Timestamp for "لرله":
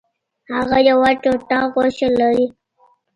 2.17-2.47